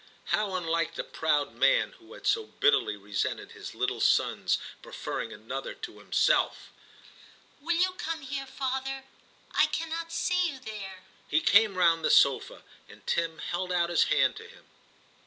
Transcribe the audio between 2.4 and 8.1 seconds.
bitterly resented his little son's preferring another to himself!' Will you